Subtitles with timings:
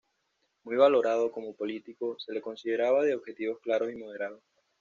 [0.63, 4.41] Muy valorado como político, se le consideraba de objetivos claros y moderado.